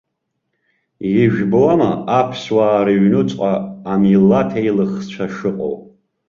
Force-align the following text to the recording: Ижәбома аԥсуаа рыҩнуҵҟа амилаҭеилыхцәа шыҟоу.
Ижәбома 1.21 1.91
аԥсуаа 2.19 2.85
рыҩнуҵҟа 2.85 3.51
амилаҭеилыхцәа 3.91 5.25
шыҟоу. 5.35 5.75